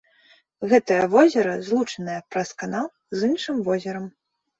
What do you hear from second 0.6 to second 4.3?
Гэтае возера злучанае праз канал з іншым возерам.